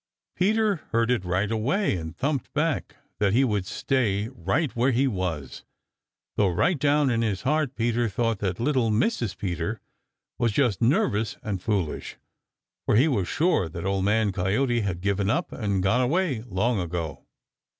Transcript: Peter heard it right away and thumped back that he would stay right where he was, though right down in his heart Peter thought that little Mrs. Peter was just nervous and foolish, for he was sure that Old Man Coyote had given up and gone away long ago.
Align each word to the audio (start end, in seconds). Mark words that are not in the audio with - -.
Peter 0.35 0.77
heard 0.93 1.11
it 1.11 1.23
right 1.23 1.51
away 1.51 1.95
and 1.95 2.17
thumped 2.17 2.51
back 2.55 2.95
that 3.19 3.33
he 3.33 3.43
would 3.43 3.67
stay 3.67 4.29
right 4.29 4.75
where 4.75 4.89
he 4.89 5.05
was, 5.07 5.63
though 6.37 6.47
right 6.49 6.79
down 6.79 7.11
in 7.11 7.21
his 7.21 7.43
heart 7.43 7.75
Peter 7.75 8.09
thought 8.09 8.39
that 8.39 8.59
little 8.59 8.89
Mrs. 8.89 9.37
Peter 9.37 9.79
was 10.39 10.53
just 10.53 10.81
nervous 10.81 11.37
and 11.43 11.61
foolish, 11.61 12.17
for 12.87 12.95
he 12.95 13.07
was 13.07 13.27
sure 13.27 13.69
that 13.69 13.85
Old 13.85 14.03
Man 14.03 14.31
Coyote 14.31 14.81
had 14.81 15.01
given 15.01 15.29
up 15.29 15.51
and 15.51 15.83
gone 15.83 16.01
away 16.01 16.41
long 16.47 16.79
ago. 16.79 17.23